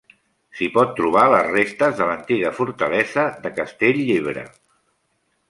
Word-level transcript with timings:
S'hi 0.59 0.69
pot 0.77 0.95
trobar 0.99 1.25
les 1.33 1.49
restes 1.55 1.93
de 1.99 2.07
l'antiga 2.13 2.53
fortalesa 2.61 3.27
de 3.45 3.53
Castell-llebre. 3.61 4.49